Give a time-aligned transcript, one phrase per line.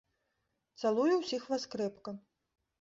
[0.85, 2.19] Цалую ўсіх вас крэпка.